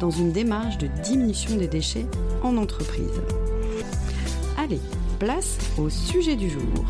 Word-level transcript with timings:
dans 0.00 0.10
une 0.10 0.32
démarche 0.32 0.78
de 0.78 0.88
diminution 1.02 1.56
des 1.56 1.68
déchets 1.68 2.06
en 2.42 2.56
entreprise. 2.56 3.20
Allez, 4.56 4.80
place 5.18 5.58
au 5.78 5.88
sujet 5.90 6.36
du 6.36 6.50
jour. 6.50 6.84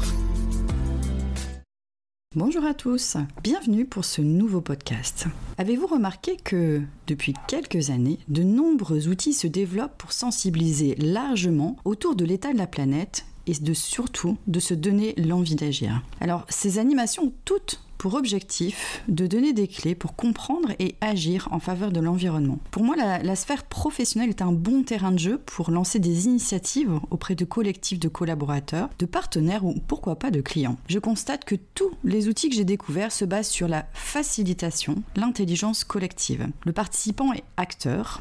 Bonjour 2.36 2.64
à 2.64 2.74
tous, 2.74 3.16
bienvenue 3.44 3.84
pour 3.84 4.04
ce 4.04 4.20
nouveau 4.20 4.60
podcast. 4.60 5.26
Avez-vous 5.56 5.86
remarqué 5.86 6.36
que 6.36 6.82
depuis 7.06 7.32
quelques 7.46 7.90
années, 7.90 8.18
de 8.26 8.42
nombreux 8.42 9.06
outils 9.06 9.34
se 9.34 9.46
développent 9.46 9.96
pour 9.96 10.12
sensibiliser 10.12 10.96
largement 10.96 11.76
autour 11.84 12.16
de 12.16 12.24
l'état 12.24 12.52
de 12.52 12.58
la 12.58 12.66
planète 12.66 13.24
et 13.46 13.54
de 13.54 13.74
surtout 13.74 14.36
de 14.46 14.60
se 14.60 14.74
donner 14.74 15.14
l'envie 15.16 15.54
d'agir. 15.54 16.02
Alors 16.20 16.46
ces 16.48 16.78
animations 16.78 17.32
toutes 17.44 17.80
pour 18.04 18.14
objectif 18.16 19.02
de 19.08 19.26
donner 19.26 19.54
des 19.54 19.66
clés 19.66 19.94
pour 19.94 20.14
comprendre 20.14 20.72
et 20.78 20.94
agir 21.00 21.48
en 21.52 21.58
faveur 21.58 21.90
de 21.90 22.00
l'environnement. 22.00 22.58
Pour 22.70 22.84
moi, 22.84 22.96
la, 22.96 23.22
la, 23.22 23.34
sphère 23.34 23.64
professionnelle 23.64 24.28
est 24.28 24.42
un 24.42 24.52
bon 24.52 24.82
terrain 24.82 25.10
de 25.10 25.18
jeu 25.18 25.38
pour 25.38 25.70
lancer 25.70 26.00
des 26.00 26.26
initiatives 26.26 27.00
auprès 27.10 27.34
de 27.34 27.46
collectifs 27.46 27.98
de 27.98 28.08
collaborateurs, 28.08 28.90
de 28.98 29.06
partenaires 29.06 29.64
ou 29.64 29.74
pourquoi 29.88 30.16
pas 30.16 30.30
de 30.30 30.42
clients. 30.42 30.76
Je 30.86 30.98
constate 30.98 31.46
que 31.46 31.54
tous 31.74 31.92
les 32.04 32.28
outils 32.28 32.50
que 32.50 32.56
j'ai 32.56 32.64
découverts 32.64 33.10
se 33.10 33.24
basent 33.24 33.48
sur 33.48 33.68
la 33.68 33.86
facilitation, 33.94 34.96
l'intelligence 35.16 35.82
collective. 35.82 36.48
Le 36.66 36.72
participant 36.72 37.32
est 37.32 37.44
acteur, 37.56 38.20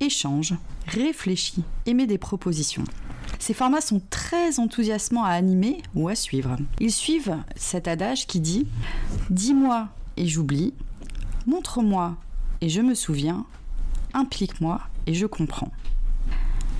échange, 0.00 0.54
réfléchit, 0.86 1.64
émet 1.84 2.06
des 2.06 2.16
propositions. 2.16 2.84
Ces 3.38 3.54
formats 3.54 3.80
sont 3.80 4.00
très 4.10 4.58
enthousiasmants 4.58 5.24
à 5.24 5.30
animer 5.30 5.82
ou 5.94 6.08
à 6.08 6.14
suivre. 6.14 6.56
Ils 6.80 6.92
suivent 6.92 7.36
cet 7.56 7.88
adage 7.88 8.26
qui 8.26 8.40
dit 8.40 8.66
Dis-moi 9.30 9.88
et 10.16 10.26
j'oublie, 10.26 10.74
montre-moi 11.46 12.16
et 12.60 12.68
je 12.68 12.80
me 12.80 12.94
souviens, 12.94 13.46
implique-moi 14.12 14.80
et 15.06 15.14
je 15.14 15.26
comprends. 15.26 15.70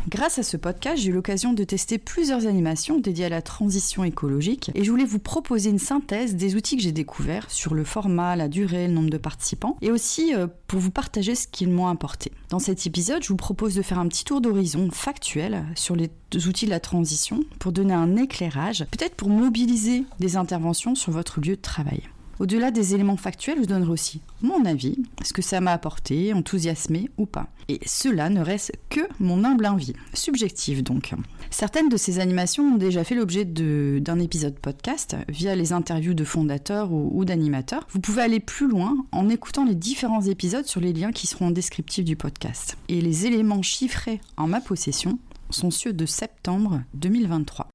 Grâce 0.08 0.38
à 0.38 0.42
ce 0.42 0.56
podcast, 0.56 1.02
j'ai 1.02 1.10
eu 1.10 1.12
l'occasion 1.12 1.52
de 1.52 1.64
tester 1.64 1.98
plusieurs 1.98 2.46
animations 2.46 2.98
dédiées 2.98 3.26
à 3.26 3.28
la 3.28 3.42
transition 3.42 4.04
écologique 4.04 4.70
et 4.74 4.82
je 4.82 4.90
voulais 4.90 5.04
vous 5.04 5.18
proposer 5.18 5.68
une 5.68 5.78
synthèse 5.78 6.34
des 6.34 6.54
outils 6.54 6.78
que 6.78 6.82
j'ai 6.82 6.92
découverts 6.92 7.50
sur 7.50 7.74
le 7.74 7.84
format, 7.84 8.34
la 8.34 8.48
durée, 8.48 8.86
le 8.86 8.94
nombre 8.94 9.10
de 9.10 9.18
participants 9.18 9.76
et 9.82 9.90
aussi 9.90 10.32
pour 10.66 10.80
vous 10.80 10.90
partager 10.90 11.34
ce 11.34 11.46
qu'ils 11.46 11.68
m'ont 11.68 11.88
apporté. 11.88 12.32
Dans 12.48 12.58
cet 12.58 12.86
épisode, 12.86 13.22
je 13.22 13.28
vous 13.28 13.36
propose 13.36 13.74
de 13.74 13.82
faire 13.82 13.98
un 13.98 14.08
petit 14.08 14.24
tour 14.24 14.40
d'horizon 14.40 14.88
factuel 14.90 15.66
sur 15.74 15.94
les 15.94 16.08
outils 16.46 16.64
de 16.64 16.70
la 16.70 16.80
transition 16.80 17.44
pour 17.58 17.72
donner 17.72 17.92
un 17.92 18.16
éclairage, 18.16 18.86
peut-être 18.90 19.14
pour 19.14 19.28
mobiliser 19.28 20.04
des 20.20 20.36
interventions 20.36 20.94
sur 20.94 21.12
votre 21.12 21.38
lieu 21.42 21.56
de 21.56 21.60
travail. 21.60 22.00
Au-delà 22.38 22.70
des 22.70 22.94
éléments 22.94 23.16
factuels, 23.16 23.62
je 23.62 23.66
donnerai 23.66 23.90
aussi 23.90 24.20
mon 24.42 24.64
avis, 24.64 24.96
ce 25.24 25.32
que 25.32 25.42
ça 25.42 25.60
m'a 25.60 25.72
apporté, 25.72 26.32
enthousiasmé 26.32 27.10
ou 27.18 27.26
pas. 27.26 27.48
Et 27.68 27.80
cela 27.84 28.30
ne 28.30 28.40
reste 28.40 28.72
que 28.88 29.00
mon 29.18 29.44
humble 29.44 29.66
envie, 29.66 29.94
subjective 30.14 30.82
donc. 30.82 31.14
Certaines 31.50 31.88
de 31.88 31.96
ces 31.96 32.20
animations 32.20 32.74
ont 32.74 32.76
déjà 32.76 33.02
fait 33.04 33.14
l'objet 33.14 33.44
d'un 33.44 34.18
épisode 34.20 34.58
podcast 34.58 35.16
via 35.28 35.56
les 35.56 35.72
interviews 35.72 36.14
de 36.14 36.24
fondateurs 36.24 36.92
ou, 36.92 37.10
ou 37.12 37.24
d'animateurs. 37.24 37.86
Vous 37.90 38.00
pouvez 38.00 38.22
aller 38.22 38.40
plus 38.40 38.68
loin 38.68 38.96
en 39.12 39.28
écoutant 39.28 39.64
les 39.64 39.74
différents 39.74 40.22
épisodes 40.22 40.66
sur 40.66 40.80
les 40.80 40.92
liens 40.92 41.12
qui 41.12 41.26
seront 41.26 41.46
en 41.46 41.50
descriptif 41.50 42.04
du 42.04 42.16
podcast. 42.16 42.76
Et 42.88 43.00
les 43.00 43.26
éléments 43.26 43.62
chiffrés 43.62 44.20
en 44.36 44.46
ma 44.46 44.60
possession 44.60 45.18
sont 45.50 45.70
ceux 45.70 45.92
de 45.92 46.06
septembre 46.06 46.82
2023. 46.94 47.68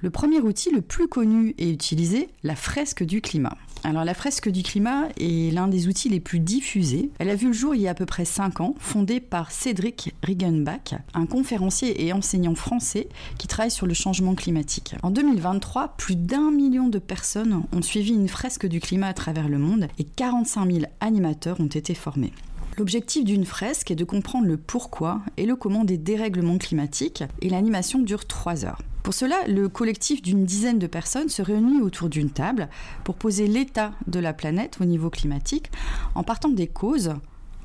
Le 0.00 0.10
premier 0.10 0.38
outil 0.38 0.70
le 0.70 0.80
plus 0.80 1.08
connu 1.08 1.56
et 1.58 1.70
utilisé, 1.70 2.28
la 2.44 2.54
fresque 2.54 3.02
du 3.02 3.20
climat. 3.20 3.56
Alors 3.82 4.04
la 4.04 4.14
fresque 4.14 4.48
du 4.48 4.62
climat 4.62 5.08
est 5.18 5.52
l'un 5.52 5.66
des 5.66 5.88
outils 5.88 6.08
les 6.08 6.20
plus 6.20 6.38
diffusés. 6.38 7.10
Elle 7.18 7.30
a 7.30 7.34
vu 7.34 7.48
le 7.48 7.52
jour 7.52 7.74
il 7.74 7.80
y 7.80 7.88
a 7.88 7.90
à 7.90 7.94
peu 7.94 8.06
près 8.06 8.24
5 8.24 8.60
ans, 8.60 8.76
fondée 8.78 9.18
par 9.18 9.50
Cédric 9.50 10.14
Riggenbach, 10.22 10.94
un 11.14 11.26
conférencier 11.26 12.06
et 12.06 12.12
enseignant 12.12 12.54
français 12.54 13.08
qui 13.38 13.48
travaille 13.48 13.72
sur 13.72 13.86
le 13.86 13.94
changement 13.94 14.36
climatique. 14.36 14.94
En 15.02 15.10
2023, 15.10 15.94
plus 15.96 16.14
d'un 16.14 16.52
million 16.52 16.86
de 16.86 17.00
personnes 17.00 17.64
ont 17.72 17.82
suivi 17.82 18.12
une 18.12 18.28
fresque 18.28 18.66
du 18.66 18.78
climat 18.78 19.08
à 19.08 19.14
travers 19.14 19.48
le 19.48 19.58
monde 19.58 19.88
et 19.98 20.04
45 20.04 20.70
000 20.70 20.84
animateurs 21.00 21.58
ont 21.58 21.66
été 21.66 21.94
formés. 21.94 22.32
L'objectif 22.76 23.24
d'une 23.24 23.44
fresque 23.44 23.90
est 23.90 23.96
de 23.96 24.04
comprendre 24.04 24.46
le 24.46 24.58
pourquoi 24.58 25.22
et 25.36 25.44
le 25.44 25.56
comment 25.56 25.82
des 25.82 25.98
dérèglements 25.98 26.58
climatiques 26.58 27.24
et 27.42 27.48
l'animation 27.48 27.98
dure 27.98 28.24
3 28.24 28.64
heures. 28.64 28.78
Pour 29.08 29.14
cela, 29.14 29.38
le 29.46 29.70
collectif 29.70 30.20
d'une 30.20 30.44
dizaine 30.44 30.78
de 30.78 30.86
personnes 30.86 31.30
se 31.30 31.40
réunit 31.40 31.80
autour 31.80 32.10
d'une 32.10 32.28
table 32.28 32.68
pour 33.04 33.14
poser 33.14 33.46
l'état 33.46 33.94
de 34.06 34.20
la 34.20 34.34
planète 34.34 34.76
au 34.82 34.84
niveau 34.84 35.08
climatique 35.08 35.70
en 36.14 36.22
partant 36.22 36.50
des 36.50 36.66
causes 36.66 37.14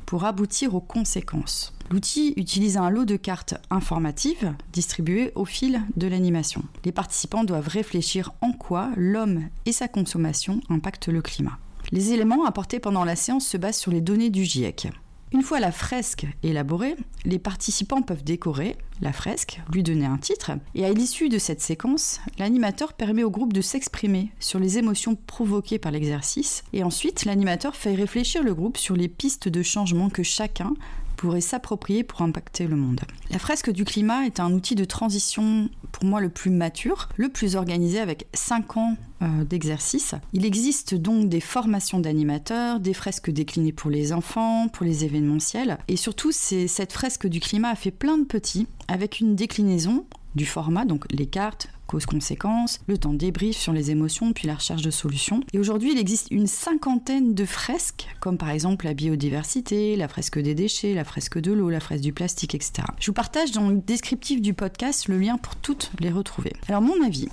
pour 0.06 0.24
aboutir 0.24 0.74
aux 0.74 0.80
conséquences. 0.80 1.74
L'outil 1.92 2.34
utilise 2.38 2.78
un 2.78 2.90
lot 2.90 3.04
de 3.04 3.18
cartes 3.18 3.56
informatives 3.70 4.54
distribuées 4.72 5.34
au 5.36 5.44
fil 5.44 5.82
de 5.98 6.08
l'animation. 6.08 6.64
Les 6.86 6.94
participants 6.94 7.44
doivent 7.44 7.68
réfléchir 7.68 8.32
en 8.40 8.54
quoi 8.54 8.92
l'homme 8.96 9.50
et 9.66 9.74
sa 9.74 9.90
consommation 9.90 10.62
impactent 10.70 11.10
le 11.10 11.22
climat. 11.22 11.60
Les 11.92 12.14
éléments 12.14 12.46
apportés 12.46 12.80
pendant 12.80 13.04
la 13.04 13.18
séance 13.18 13.46
se 13.46 13.58
basent 13.58 13.80
sur 13.80 13.92
les 13.92 14.00
données 14.00 14.30
du 14.30 14.46
GIEC. 14.46 14.88
Une 15.34 15.42
fois 15.42 15.60
la 15.60 15.72
fresque 15.72 16.28
élaborée, 16.44 16.96
les 17.26 17.40
participants 17.40 18.04
peuvent 18.04 18.24
décorer 18.24 18.78
la 19.02 19.12
fresque, 19.12 19.62
lui 19.74 19.82
donner 19.82 20.06
un 20.06 20.18
titre, 20.18 20.52
et 20.76 20.86
à 20.86 20.94
l'issue 20.94 21.28
de 21.28 21.40
cette 21.40 21.60
séquence, 21.60 22.20
l'animateur 22.38 22.94
permet 22.94 23.24
au 23.24 23.32
groupe 23.32 23.52
de 23.52 23.62
s'exprimer 23.62 24.30
sur 24.40 24.60
les 24.60 24.78
émotions 24.78 25.16
provoquées 25.16 25.80
par 25.80 25.92
l'exercice, 25.92 26.64
et 26.72 26.84
ensuite 26.84 27.26
l'animateur 27.26 27.76
fait 27.76 27.96
réfléchir 27.96 28.44
le 28.44 28.54
groupe 28.54 28.78
sur 28.78 28.96
les 28.96 29.08
pistes 29.08 29.50
de 29.50 29.64
changement 29.64 30.12
que 30.12 30.22
chacun 30.22 30.76
pourrait 31.24 31.40
s'approprier 31.40 32.04
pour 32.04 32.22
impacter 32.22 32.68
le 32.68 32.76
monde. 32.76 33.00
La 33.32 33.40
fresque 33.40 33.72
du 33.72 33.86
climat 33.86 34.26
est 34.26 34.42
un 34.42 34.52
outil 34.52 34.76
de 34.76 34.84
transition 34.84 35.70
pour 35.94 36.04
moi 36.04 36.20
le 36.20 36.28
plus 36.28 36.52
mature, 36.52 37.08
le 37.16 37.30
plus 37.30 37.56
organisé 37.56 38.02
avec 38.02 38.28
5 38.34 38.76
ans 38.76 38.98
euh, 39.22 39.46
d'exercice. 39.46 40.16
Il 40.34 40.46
existe 40.46 40.96
donc 40.96 41.30
des 41.30 41.40
formations 41.40 42.02
d'animateurs, 42.02 42.82
des 42.82 42.94
fresques 42.94 43.30
déclinées 43.30 43.72
pour 43.72 43.90
les 43.90 44.12
enfants, 44.12 44.68
pour 44.68 44.86
les 44.86 45.06
événementiels, 45.06 45.78
et 45.88 45.96
surtout 45.96 46.34
cette 46.34 46.92
fresque 46.92 47.28
du 47.28 47.40
climat 47.40 47.70
a 47.70 47.76
fait 47.76 47.92
plein 47.92 48.18
de 48.18 48.26
petits 48.26 48.68
avec 48.90 49.22
une 49.22 49.38
déclinaison 49.38 50.06
du 50.36 50.46
format, 50.46 50.86
donc 50.86 51.06
les 51.12 51.26
cartes, 51.26 51.68
causes-conséquences, 51.88 52.80
le 52.88 52.98
temps 52.98 53.14
de 53.14 53.18
débrief 53.18 53.56
sur 53.56 53.74
les 53.74 53.92
émotions, 53.92 54.34
puis 54.34 54.48
la 54.48 54.56
recherche 54.56 54.82
de 54.82 54.92
solutions. 54.92 55.42
Et 55.54 55.60
aujourd'hui, 55.60 55.92
il 55.92 56.00
existe 56.00 56.28
une 56.32 56.48
cinquantaine 56.48 57.34
de 57.34 57.46
fresques, 57.46 58.08
comme 58.20 58.38
par 58.38 58.50
exemple 58.50 58.86
la 58.86 58.94
biodiversité, 58.94 59.96
la 59.96 60.08
fresque 60.08 60.40
des 60.40 60.56
déchets, 60.56 60.94
la 60.94 61.04
fresque 61.04 61.40
de 61.40 61.52
l'eau, 61.52 61.70
la 61.70 61.80
fresque 61.80 62.04
du 62.04 62.14
plastique, 62.14 62.56
etc. 62.56 62.84
Je 63.00 63.08
vous 63.08 63.14
partage 63.14 63.52
dans 63.52 63.70
le 63.70 63.78
descriptif 63.78 64.42
du 64.42 64.54
podcast 64.54 65.08
le 65.08 65.20
lien 65.20 65.38
pour 65.38 65.56
toutes 65.56 65.92
les 66.00 66.10
retrouver. 66.10 66.54
Alors, 66.68 66.82
mon 66.82 67.04
avis, 67.04 67.28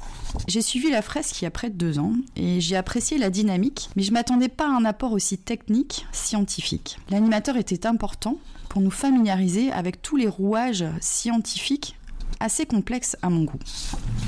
j'ai 0.47 0.63
suivi 0.63 0.91
la 0.91 1.03
fresque 1.03 1.41
il 1.41 1.45
y 1.45 1.49
a 1.49 1.51
près 1.51 1.71
de 1.71 1.77
deux 1.77 1.99
ans 1.99 2.13
et 2.37 2.61
j'ai 2.61 2.77
apprécié 2.77 3.19
la 3.19 3.31
dynamique, 3.31 3.89
mais 3.97 4.03
je 4.03 4.13
m'attendais 4.13 4.49
pas 4.49 4.67
à 4.67 4.77
un 4.77 4.85
apport 4.85 5.13
aussi 5.13 5.39
technique, 5.39 6.07
scientifique. 6.13 6.99
L'animateur 7.11 7.57
était 7.57 7.87
important 7.87 8.39
pour 8.69 8.81
nous 8.81 8.91
familiariser 8.91 9.73
avec 9.73 10.01
tous 10.01 10.17
les 10.17 10.29
rouages 10.29 10.85
scientifiques 11.01 11.97
assez 12.41 12.67
complexe 12.67 13.17
à 13.23 13.31
mon 13.31 13.45
goût. 13.45 13.59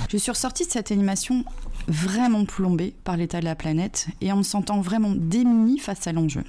Je 0.09 0.17
suis 0.17 0.31
ressortie 0.31 0.67
de 0.67 0.71
cette 0.71 0.93
animation 0.93 1.45
vraiment 1.89 2.45
plombée 2.45 2.95
par 3.05 3.17
l'état 3.17 3.41
de 3.41 3.45
la 3.45 3.55
planète 3.55 4.09
et 4.21 4.31
en 4.31 4.37
me 4.37 4.43
sentant 4.43 4.81
vraiment 4.81 5.13
démunie 5.17 5.79
face 5.79 6.07
à 6.07 6.13
l'enjeu. 6.13 6.45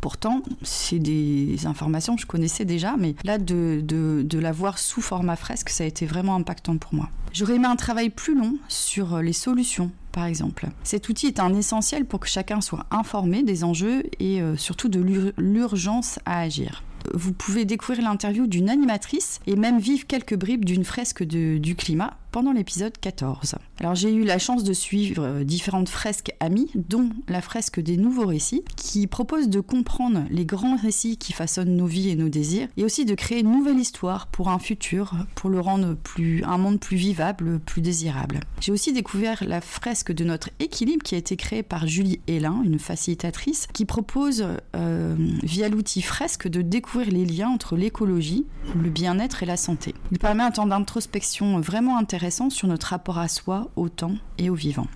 Pourtant, 0.00 0.42
c'est 0.62 0.98
des 0.98 1.66
informations 1.66 2.14
que 2.14 2.22
je 2.22 2.26
connaissais 2.26 2.64
déjà, 2.64 2.96
mais 2.96 3.16
là, 3.24 3.38
de, 3.38 3.82
de, 3.82 4.38
la 4.38 4.52
voir 4.52 4.78
sous 4.78 5.00
format 5.00 5.36
fresque, 5.36 5.70
ça 5.70 5.84
a 5.84 5.86
été 5.86 6.06
vraiment 6.06 6.36
impactant 6.36 6.76
pour 6.76 6.94
moi. 6.94 7.08
J'aurais 7.32 7.56
aimé 7.56 7.66
un 7.66 7.76
travail 7.76 8.10
plus 8.10 8.38
long 8.38 8.56
sur 8.68 9.18
les 9.18 9.32
solutions, 9.32 9.90
par 10.12 10.26
exemple. 10.26 10.68
Cet 10.84 11.08
outil 11.08 11.26
est 11.26 11.40
un 11.40 11.52
essentiel 11.54 12.04
pour 12.04 12.20
que 12.20 12.28
chacun 12.28 12.60
soit 12.60 12.86
informé 12.90 13.42
des 13.42 13.64
enjeux 13.64 14.04
et 14.20 14.40
euh, 14.40 14.56
surtout 14.56 14.88
de 14.88 15.00
l'urgence 15.38 16.18
à 16.24 16.40
agir 16.40 16.82
vous 17.14 17.32
pouvez 17.32 17.64
découvrir 17.64 18.04
l'interview 18.04 18.46
d'une 18.46 18.68
animatrice 18.68 19.40
et 19.46 19.56
même 19.56 19.78
vivre 19.78 20.06
quelques 20.06 20.36
bribes 20.36 20.64
d'une 20.64 20.84
fresque 20.84 21.22
de, 21.22 21.58
du 21.58 21.74
climat 21.76 22.16
pendant 22.36 22.52
l'épisode 22.52 22.92
14. 23.00 23.54
Alors 23.80 23.94
j'ai 23.94 24.12
eu 24.12 24.22
la 24.22 24.38
chance 24.38 24.62
de 24.62 24.74
suivre 24.74 25.22
euh, 25.24 25.42
différentes 25.42 25.88
fresques 25.88 26.34
amies, 26.38 26.70
dont 26.74 27.08
la 27.28 27.40
fresque 27.40 27.80
des 27.80 27.96
nouveaux 27.96 28.26
récits, 28.26 28.62
qui 28.76 29.06
propose 29.06 29.48
de 29.48 29.60
comprendre 29.60 30.24
les 30.28 30.44
grands 30.44 30.76
récits 30.76 31.16
qui 31.16 31.32
façonnent 31.32 31.74
nos 31.74 31.86
vies 31.86 32.10
et 32.10 32.14
nos 32.14 32.28
désirs, 32.28 32.68
et 32.76 32.84
aussi 32.84 33.06
de 33.06 33.14
créer 33.14 33.40
une 33.40 33.50
nouvelle 33.50 33.78
histoire 33.78 34.26
pour 34.26 34.50
un 34.50 34.58
futur, 34.58 35.14
pour 35.34 35.48
le 35.48 35.60
rendre 35.60 35.94
plus, 35.94 36.44
un 36.44 36.58
monde 36.58 36.78
plus 36.78 36.98
vivable, 36.98 37.58
plus 37.58 37.80
désirable. 37.80 38.40
J'ai 38.60 38.72
aussi 38.72 38.92
découvert 38.92 39.42
la 39.42 39.62
fresque 39.62 40.12
de 40.12 40.24
notre 40.24 40.50
équilibre 40.60 41.02
qui 41.02 41.14
a 41.14 41.18
été 41.18 41.38
créée 41.38 41.62
par 41.62 41.86
Julie 41.86 42.20
Hélin, 42.26 42.60
une 42.66 42.78
facilitatrice, 42.78 43.66
qui 43.72 43.86
propose 43.86 44.46
euh, 44.74 45.16
via 45.42 45.70
l'outil 45.70 46.02
fresque 46.02 46.48
de 46.48 46.60
découvrir 46.60 47.10
les 47.10 47.24
liens 47.24 47.48
entre 47.48 47.76
l'écologie, 47.76 48.44
le 48.78 48.90
bien-être 48.90 49.42
et 49.42 49.46
la 49.46 49.56
santé. 49.56 49.94
Il 50.12 50.18
permet 50.18 50.42
un 50.42 50.50
temps 50.50 50.66
d'introspection 50.66 51.60
vraiment 51.60 51.96
intéressant 51.96 52.25
sur 52.30 52.68
notre 52.68 52.88
rapport 52.88 53.18
à 53.18 53.28
soi, 53.28 53.70
au 53.76 53.88
temps 53.88 54.16
et 54.38 54.50
au 54.50 54.54
vivant. 54.54 54.86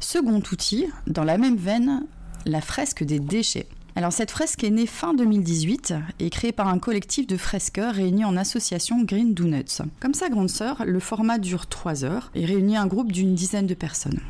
Second 0.00 0.42
outil, 0.52 0.86
dans 1.06 1.24
la 1.24 1.38
même 1.38 1.56
veine, 1.56 2.06
la 2.46 2.60
fresque 2.60 3.04
des 3.04 3.20
déchets. 3.20 3.68
Alors 3.96 4.12
cette 4.12 4.30
fresque 4.30 4.64
est 4.64 4.70
née 4.70 4.86
fin 4.86 5.14
2018 5.14 5.94
et 6.20 6.30
créée 6.30 6.52
par 6.52 6.68
un 6.68 6.78
collectif 6.78 7.26
de 7.26 7.36
fresqueurs 7.36 7.94
réunis 7.94 8.24
en 8.24 8.36
association 8.36 9.02
Green 9.04 9.34
Donuts. 9.34 9.82
Comme 10.00 10.14
sa 10.14 10.28
grande 10.28 10.50
sœur, 10.50 10.84
le 10.86 11.00
format 11.00 11.38
dure 11.38 11.66
3 11.66 12.04
heures 12.04 12.30
et 12.34 12.44
réunit 12.44 12.76
un 12.76 12.86
groupe 12.86 13.12
d'une 13.12 13.34
dizaine 13.34 13.66
de 13.66 13.74
personnes. 13.74 14.20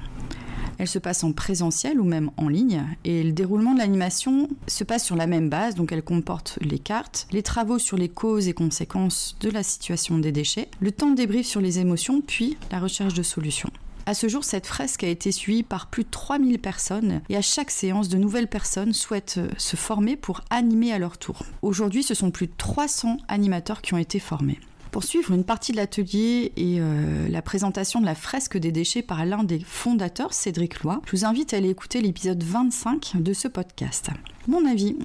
Elle 0.81 0.89
se 0.89 0.99
passe 0.99 1.25
en 1.25 1.33
présentiel 1.33 2.01
ou 2.01 2.05
même 2.05 2.31
en 2.39 2.49
ligne 2.49 2.83
et 3.05 3.23
le 3.23 3.33
déroulement 3.33 3.75
de 3.75 3.81
l'animation 3.81 4.49
se 4.67 4.83
passe 4.83 5.05
sur 5.05 5.15
la 5.15 5.27
même 5.27 5.51
base, 5.51 5.75
donc 5.75 5.93
elle 5.93 6.03
comporte 6.03 6.59
les 6.63 6.79
cartes, 6.79 7.27
les 7.33 7.43
travaux 7.43 7.79
sur 7.79 7.99
les 7.99 8.09
causes 8.09 8.49
et 8.49 8.55
conséquences 8.55 9.37
de 9.41 9.51
la 9.51 9.63
situation 9.63 10.17
des 10.17 10.33
déchets, 10.33 10.69
le 10.81 10.91
temps 10.91 11.11
de 11.11 11.17
débrief 11.17 11.47
sur 11.47 11.61
les 11.61 11.81
émotions, 11.81 12.23
puis 12.23 12.57
la 12.71 12.81
recherche 12.81 13.13
de 13.13 13.23
solutions. 13.23 13.69
À 14.07 14.15
ce 14.15 14.27
jour, 14.27 14.43
cette 14.43 14.67
fresque 14.67 15.05
a 15.05 15.09
été 15.09 15.33
suivie 15.33 15.65
par 15.65 15.89
plus 15.89 16.05
de 16.05 16.11
3000 16.11 16.59
personnes 16.59 17.21
et 17.29 17.37
à 17.37 17.43
chaque 17.43 17.71
séance, 17.71 18.09
de 18.09 18.17
nouvelles 18.17 18.49
personnes 18.49 18.95
souhaitent 18.95 19.37
euh, 19.37 19.51
se 19.59 19.77
former 19.77 20.17
pour 20.17 20.41
animer 20.49 20.95
à 20.95 20.99
leur 20.99 21.19
tour. 21.19 21.45
Aujourd'hui, 21.61 22.03
ce 22.03 22.15
sont 22.15 22.31
plus 22.31 22.47
de 22.47 22.55
300 22.57 23.19
animateurs 23.29 23.83
qui 23.83 23.93
ont 23.93 23.99
été 23.99 24.19
formés. 24.19 24.59
Pour 24.91 25.05
suivre 25.05 25.33
une 25.33 25.45
partie 25.45 25.71
de 25.71 25.77
l'atelier 25.77 26.53
et 26.57 26.81
euh, 26.81 27.29
la 27.29 27.43
présentation 27.43 28.01
de 28.01 28.07
la 28.07 28.17
fresque 28.17 28.59
des 28.59 28.73
déchets 28.73 29.03
par 29.03 29.25
l'un 29.25 29.45
des 29.45 29.61
fondateurs, 29.61 30.33
Cédric 30.33 30.83
Loy, 30.83 31.01
je 31.07 31.13
vous 31.13 31.25
invite 31.25 31.55
à 31.55 31.59
aller 31.59 31.71
écouter 31.71 32.01
l'épisode 32.01 32.43
25 32.43 33.13
de 33.15 33.33
ce 33.33 33.47
podcast. 33.47 34.11
Mon 34.49 34.67
avis, 34.67 34.97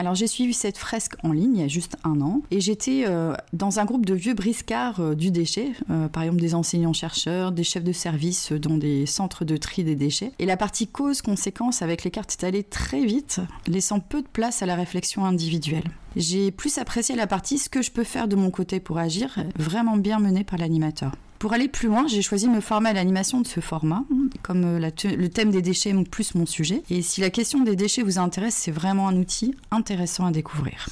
alors 0.00 0.14
j'ai 0.14 0.26
suivi 0.26 0.54
cette 0.54 0.78
fresque 0.78 1.12
en 1.22 1.32
ligne 1.32 1.56
il 1.56 1.60
y 1.60 1.64
a 1.64 1.68
juste 1.68 1.96
un 2.04 2.22
an 2.22 2.40
et 2.50 2.62
j'étais 2.62 3.04
euh, 3.06 3.34
dans 3.52 3.80
un 3.80 3.84
groupe 3.84 4.06
de 4.06 4.14
vieux 4.14 4.32
briscards 4.32 5.00
euh, 5.00 5.14
du 5.14 5.30
déchet, 5.30 5.72
par 6.12 6.22
exemple 6.22 6.40
des 6.40 6.54
enseignants-chercheurs, 6.54 7.52
des 7.52 7.64
chefs 7.64 7.84
de 7.84 7.92
service 7.92 8.52
dans 8.52 8.78
des 8.78 9.04
centres 9.04 9.44
de 9.44 9.58
tri 9.58 9.84
des 9.84 9.96
déchets. 9.96 10.32
Et 10.38 10.46
la 10.46 10.56
partie 10.56 10.86
cause-conséquence 10.86 11.82
avec 11.82 12.02
les 12.02 12.10
cartes 12.10 12.34
est 12.40 12.46
allée 12.46 12.62
très 12.62 13.04
vite, 13.04 13.40
laissant 13.66 14.00
peu 14.00 14.22
de 14.22 14.26
place 14.26 14.62
à 14.62 14.66
la 14.66 14.74
réflexion 14.74 15.26
individuelle. 15.26 15.84
J'ai 16.16 16.50
plus 16.50 16.78
apprécié 16.78 17.14
la 17.14 17.26
partie 17.26 17.58
ce 17.58 17.68
que 17.68 17.82
je 17.82 17.90
peux 17.90 18.04
faire 18.04 18.26
de 18.26 18.36
mon 18.36 18.50
côté 18.50 18.80
pour 18.80 18.96
agir, 18.96 19.38
vraiment 19.56 19.98
bien 19.98 20.18
menée 20.18 20.44
par 20.44 20.58
l'animateur. 20.58 21.12
Pour 21.40 21.54
aller 21.54 21.68
plus 21.68 21.88
loin, 21.88 22.06
j'ai 22.06 22.20
choisi 22.20 22.46
de 22.46 22.52
me 22.52 22.60
former 22.60 22.90
à 22.90 22.92
l'animation 22.92 23.40
de 23.40 23.46
ce 23.46 23.60
format, 23.60 24.04
comme 24.42 24.76
euh, 24.76 24.78
le 24.78 25.28
thème 25.28 25.50
des 25.50 25.62
déchets 25.62 25.88
est 25.88 26.08
plus 26.08 26.34
mon 26.34 26.44
sujet. 26.44 26.82
Et 26.90 27.00
si 27.00 27.22
la 27.22 27.30
question 27.30 27.60
des 27.60 27.76
déchets 27.76 28.02
vous 28.02 28.18
intéresse, 28.18 28.54
c'est 28.54 28.70
vraiment 28.70 29.08
un 29.08 29.16
outil 29.16 29.54
intéressant 29.70 30.26
à 30.26 30.32
découvrir. 30.32 30.86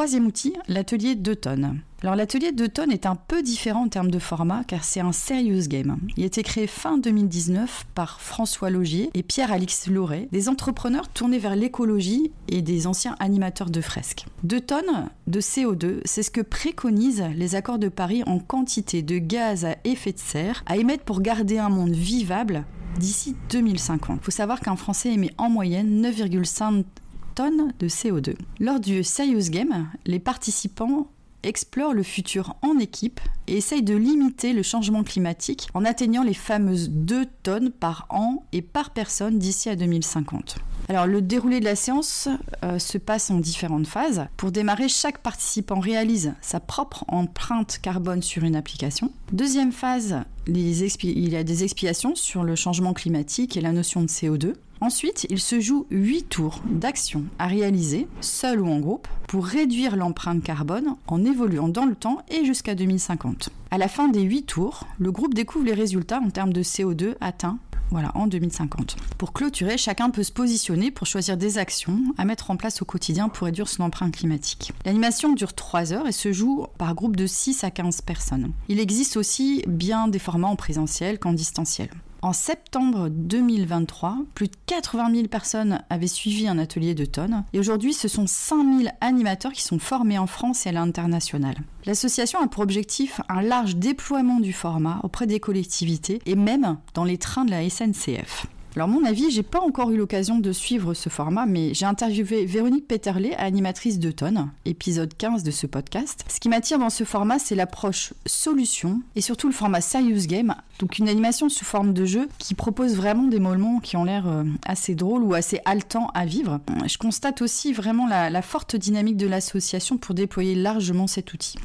Troisième 0.00 0.26
outil, 0.26 0.54
l'atelier 0.66 1.14
2 1.14 1.36
tonnes. 1.36 1.82
Alors 2.00 2.14
l'atelier 2.16 2.52
2 2.52 2.68
tonnes 2.70 2.90
est 2.90 3.04
un 3.04 3.16
peu 3.16 3.42
différent 3.42 3.82
en 3.82 3.88
termes 3.88 4.10
de 4.10 4.18
format 4.18 4.64
car 4.64 4.82
c'est 4.82 5.00
un 5.00 5.12
serious 5.12 5.68
game. 5.68 5.98
Il 6.16 6.22
a 6.22 6.26
été 6.26 6.42
créé 6.42 6.66
fin 6.66 6.96
2019 6.96 7.84
par 7.94 8.18
François 8.22 8.70
Logier 8.70 9.10
et 9.12 9.22
Pierre-Alix 9.22 9.88
Lauré, 9.88 10.26
des 10.32 10.48
entrepreneurs 10.48 11.08
tournés 11.08 11.38
vers 11.38 11.54
l'écologie 11.54 12.32
et 12.48 12.62
des 12.62 12.86
anciens 12.86 13.14
animateurs 13.20 13.68
de 13.68 13.82
fresques. 13.82 14.24
2 14.44 14.60
tonnes 14.62 15.10
de 15.26 15.40
CO2, 15.42 16.00
c'est 16.06 16.22
ce 16.22 16.30
que 16.30 16.40
préconisent 16.40 17.28
les 17.36 17.54
accords 17.54 17.78
de 17.78 17.90
Paris 17.90 18.22
en 18.24 18.38
quantité 18.38 19.02
de 19.02 19.18
gaz 19.18 19.66
à 19.66 19.76
effet 19.84 20.12
de 20.12 20.18
serre 20.18 20.64
à 20.64 20.78
émettre 20.78 21.04
pour 21.04 21.20
garder 21.20 21.58
un 21.58 21.68
monde 21.68 21.92
vivable 21.92 22.64
d'ici 22.98 23.36
2050. 23.50 24.18
Il 24.20 24.24
faut 24.24 24.30
savoir 24.30 24.60
qu'un 24.60 24.76
Français 24.76 25.12
émet 25.12 25.32
en 25.36 25.50
moyenne 25.50 26.02
9,5 26.02 26.84
tonnes 27.34 27.72
de 27.78 27.88
CO2. 27.88 28.34
Lors 28.58 28.80
du 28.80 29.04
Serious 29.04 29.50
Game, 29.50 29.88
les 30.06 30.18
participants 30.18 31.08
explorent 31.42 31.94
le 31.94 32.02
futur 32.02 32.56
en 32.62 32.78
équipe 32.78 33.20
et 33.46 33.56
essayent 33.56 33.82
de 33.82 33.94
limiter 33.94 34.52
le 34.52 34.62
changement 34.62 35.02
climatique 35.02 35.68
en 35.74 35.84
atteignant 35.84 36.22
les 36.22 36.34
fameuses 36.34 36.90
2 36.90 37.26
tonnes 37.42 37.70
par 37.70 38.06
an 38.10 38.44
et 38.52 38.62
par 38.62 38.90
personne 38.90 39.38
d'ici 39.38 39.68
à 39.68 39.76
2050. 39.76 40.58
Alors 40.88 41.06
le 41.06 41.22
déroulé 41.22 41.60
de 41.60 41.64
la 41.64 41.76
séance 41.76 42.28
euh, 42.64 42.78
se 42.78 42.98
passe 42.98 43.30
en 43.30 43.38
différentes 43.38 43.86
phases. 43.86 44.26
Pour 44.36 44.50
démarrer, 44.50 44.88
chaque 44.88 45.18
participant 45.18 45.78
réalise 45.78 46.34
sa 46.40 46.58
propre 46.58 47.04
empreinte 47.08 47.78
carbone 47.80 48.22
sur 48.22 48.42
une 48.42 48.56
application. 48.56 49.12
Deuxième 49.32 49.72
phase, 49.72 50.16
il 50.48 51.28
y 51.28 51.36
a 51.36 51.44
des 51.44 51.62
explications 51.62 52.14
sur 52.16 52.42
le 52.42 52.56
changement 52.56 52.92
climatique 52.92 53.56
et 53.56 53.60
la 53.60 53.72
notion 53.72 54.02
de 54.02 54.08
CO2. 54.08 54.54
Ensuite, 54.80 55.26
il 55.28 55.40
se 55.40 55.60
joue 55.60 55.86
8 55.90 56.28
tours 56.30 56.62
d'actions 56.64 57.24
à 57.38 57.46
réaliser, 57.46 58.08
seul 58.20 58.60
ou 58.60 58.68
en 58.68 58.78
groupe, 58.78 59.08
pour 59.28 59.44
réduire 59.44 59.96
l'empreinte 59.96 60.42
carbone 60.42 60.96
en 61.06 61.24
évoluant 61.24 61.68
dans 61.68 61.84
le 61.84 61.94
temps 61.94 62.22
et 62.30 62.44
jusqu'à 62.44 62.74
2050. 62.74 63.50
À 63.70 63.78
la 63.78 63.88
fin 63.88 64.08
des 64.08 64.22
8 64.22 64.44
tours, 64.44 64.86
le 64.98 65.12
groupe 65.12 65.34
découvre 65.34 65.66
les 65.66 65.74
résultats 65.74 66.20
en 66.20 66.30
termes 66.30 66.52
de 66.52 66.62
CO2 66.62 67.14
atteints 67.20 67.58
voilà, 67.90 68.12
en 68.14 68.26
2050. 68.26 68.96
Pour 69.18 69.32
clôturer, 69.32 69.76
chacun 69.76 70.10
peut 70.10 70.22
se 70.22 70.32
positionner 70.32 70.90
pour 70.90 71.06
choisir 71.06 71.36
des 71.36 71.58
actions 71.58 72.00
à 72.18 72.24
mettre 72.24 72.50
en 72.50 72.56
place 72.56 72.82
au 72.82 72.84
quotidien 72.84 73.28
pour 73.28 73.46
réduire 73.46 73.68
son 73.68 73.82
empreinte 73.82 74.16
climatique. 74.16 74.72
L'animation 74.84 75.34
dure 75.34 75.54
3 75.54 75.92
heures 75.92 76.06
et 76.06 76.12
se 76.12 76.32
joue 76.32 76.66
par 76.78 76.94
groupe 76.94 77.16
de 77.16 77.26
6 77.26 77.64
à 77.64 77.70
15 77.70 78.02
personnes. 78.02 78.52
Il 78.68 78.78
existe 78.78 79.16
aussi 79.16 79.64
bien 79.66 80.08
des 80.08 80.20
formats 80.20 80.48
en 80.48 80.56
présentiel 80.56 81.18
qu'en 81.18 81.32
distanciel. 81.32 81.90
En 82.22 82.34
septembre 82.34 83.08
2023, 83.08 84.18
plus 84.34 84.48
de 84.48 84.56
80 84.66 85.14
000 85.14 85.28
personnes 85.28 85.82
avaient 85.88 86.06
suivi 86.06 86.48
un 86.48 86.58
atelier 86.58 86.94
de 86.94 87.06
tonnes 87.06 87.44
et 87.54 87.58
aujourd'hui 87.58 87.94
ce 87.94 88.08
sont 88.08 88.26
5 88.26 88.78
000 88.80 88.90
animateurs 89.00 89.52
qui 89.52 89.62
sont 89.62 89.78
formés 89.78 90.18
en 90.18 90.26
France 90.26 90.66
et 90.66 90.68
à 90.68 90.72
l'international. 90.72 91.56
L'association 91.86 92.38
a 92.40 92.46
pour 92.46 92.62
objectif 92.62 93.22
un 93.30 93.40
large 93.40 93.76
déploiement 93.76 94.38
du 94.38 94.52
format 94.52 95.00
auprès 95.02 95.26
des 95.26 95.40
collectivités 95.40 96.20
et 96.26 96.34
même 96.34 96.76
dans 96.92 97.04
les 97.04 97.16
trains 97.16 97.46
de 97.46 97.52
la 97.52 97.68
SNCF. 97.68 98.46
Alors 98.76 98.86
mon 98.86 99.04
avis, 99.04 99.30
j'ai 99.30 99.42
pas 99.42 99.60
encore 99.60 99.90
eu 99.90 99.96
l'occasion 99.96 100.38
de 100.38 100.52
suivre 100.52 100.94
ce 100.94 101.08
format, 101.08 101.44
mais 101.44 101.74
j'ai 101.74 101.86
interviewé 101.86 102.46
Véronique 102.46 102.86
Peterlet, 102.86 103.34
animatrice 103.36 103.98
de 103.98 104.12
Tonne, 104.12 104.50
épisode 104.64 105.12
15 105.16 105.42
de 105.42 105.50
ce 105.50 105.66
podcast. 105.66 106.24
Ce 106.28 106.38
qui 106.38 106.48
m'attire 106.48 106.78
dans 106.78 106.88
ce 106.88 107.02
format, 107.02 107.40
c'est 107.40 107.56
l'approche 107.56 108.14
solution 108.26 109.02
et 109.16 109.20
surtout 109.20 109.48
le 109.48 109.52
format 109.52 109.80
serious 109.80 110.26
game, 110.26 110.54
donc 110.78 110.98
une 110.98 111.08
animation 111.08 111.48
sous 111.48 111.64
forme 111.64 111.92
de 111.92 112.04
jeu 112.04 112.28
qui 112.38 112.54
propose 112.54 112.94
vraiment 112.94 113.24
des 113.24 113.40
moments 113.40 113.80
qui 113.80 113.96
ont 113.96 114.04
l'air 114.04 114.28
euh, 114.28 114.44
assez 114.64 114.94
drôles 114.94 115.24
ou 115.24 115.34
assez 115.34 115.60
haletants 115.64 116.08
à 116.14 116.24
vivre. 116.24 116.60
Je 116.86 116.96
constate 116.96 117.42
aussi 117.42 117.72
vraiment 117.72 118.06
la, 118.06 118.30
la 118.30 118.42
forte 118.42 118.76
dynamique 118.76 119.16
de 119.16 119.26
l'association 119.26 119.98
pour 119.98 120.14
déployer 120.14 120.54
largement 120.54 121.08
cet 121.08 121.34
outil. 121.34 121.56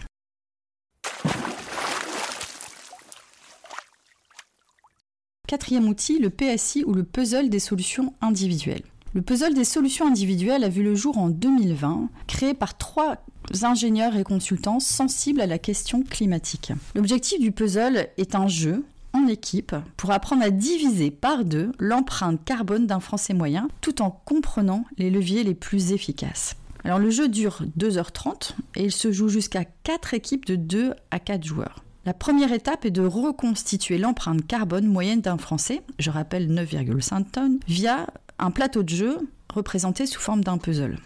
Quatrième 5.48 5.88
outil, 5.88 6.18
le 6.18 6.32
PSI 6.32 6.84
ou 6.86 6.94
le 6.94 7.04
puzzle 7.04 7.50
des 7.50 7.60
solutions 7.60 8.14
individuelles. 8.22 8.82
Le 9.14 9.22
puzzle 9.22 9.54
des 9.54 9.64
solutions 9.64 10.08
individuelles 10.08 10.64
a 10.64 10.70
vu 10.70 10.82
le 10.82 10.96
jour 10.96 11.20
en 11.20 11.30
2020, 11.30 12.10
créé 12.25 12.54
par 12.56 12.78
trois 12.78 13.24
ingénieurs 13.62 14.16
et 14.18 14.24
consultants 14.24 14.80
sensibles 14.80 15.42
à 15.42 15.46
la 15.46 15.60
question 15.60 16.02
climatique. 16.02 16.74
L'objectif 16.96 17.40
du 17.40 17.52
puzzle 17.52 18.08
est 18.18 18.34
un 18.34 18.48
jeu 18.48 18.84
en 19.14 19.28
équipe 19.28 19.75
pour 19.98 20.12
apprendre 20.12 20.44
à 20.44 20.50
diviser 20.50 21.12
par 21.12 21.46
deux 21.46 21.72
l'empreinte 21.80 22.44
carbone 22.44 22.88
d'un 22.88 23.00
Français 23.00 23.36
moyen 23.36 23.70
tout 23.82 24.02
en 24.02 24.10
comprenant 24.10 24.84
les 24.98 25.12
leviers 25.12 25.44
les 25.44 25.54
plus 25.54 25.92
efficaces. 25.92 26.56
Alors 26.84 27.00
le 27.00 27.12
jeu 27.12 27.30
dure 27.30 27.62
2h30 27.80 28.56
et 28.75 28.86
il 28.86 28.92
se 28.92 29.12
joue 29.12 29.30
jusqu'à 29.30 29.64
4 29.64 30.16
équipes 30.16 30.46
de 30.46 30.56
2 30.56 30.94
à 31.12 31.20
4 31.20 31.44
joueurs. 31.44 31.85
La 32.05 32.13
première 32.13 32.53
étape 32.53 32.85
est 32.85 32.91
de 32.91 33.01
reconstituer 33.01 33.97
l'empreinte 33.97 34.45
carbone 34.45 34.85
moyenne 34.85 35.21
d'un 35.21 35.39
Français, 35.39 35.81
je 35.97 36.12
rappelle 36.12 36.53
9,5 36.53 37.31
tonnes, 37.31 37.59
via 37.67 38.05
un 38.38 38.51
plateau 38.51 38.83
de 38.83 38.89
jeu 38.89 39.17
représenté 39.51 40.05
sous 40.05 40.19
forme 40.19 40.43
d'un 40.43 40.59
puzzle. 40.59 41.00